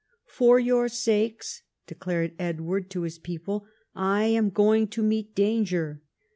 [0.25, 6.01] "For your sakes," declared Edward to his people, "I am going to meet danger.